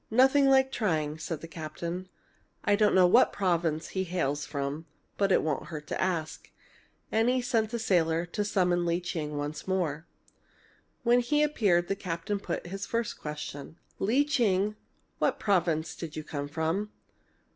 "Nothing 0.09 0.49
like 0.49 0.71
trying," 0.71 1.19
said 1.19 1.41
the 1.41 1.47
captain. 1.47 2.09
"I 2.63 2.75
don't 2.75 2.95
know 2.95 3.05
what 3.05 3.31
province 3.31 3.89
he 3.89 4.03
hails 4.03 4.47
from, 4.47 4.87
but 5.15 5.31
it 5.31 5.43
won't 5.43 5.67
hurt 5.67 5.85
to 5.89 6.01
ask." 6.01 6.49
And 7.11 7.29
he 7.29 7.39
sent 7.39 7.71
a 7.71 7.77
sailor 7.77 8.25
to 8.25 8.43
summon 8.43 8.83
Lee 8.87 8.99
Ching 8.99 9.37
once 9.37 9.67
more. 9.67 10.07
When 11.03 11.19
he 11.19 11.43
appeared 11.43 11.87
the 11.87 11.95
captain 11.95 12.39
put 12.39 12.65
his 12.65 12.87
first 12.87 13.19
question: 13.19 13.77
"Lee 13.99 14.25
Ching, 14.25 14.75
what 15.19 15.39
province 15.39 15.95
did 15.95 16.15
you 16.15 16.23
come 16.23 16.47
from?" 16.47 16.89